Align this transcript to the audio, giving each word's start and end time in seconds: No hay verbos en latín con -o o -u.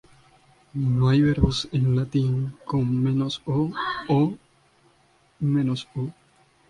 No 0.73 1.09
hay 1.09 1.21
verbos 1.21 1.69
en 1.71 1.95
latín 1.95 2.57
con 2.65 2.85
-o 3.21 3.71
o 4.07 4.35
-u. 5.43 6.11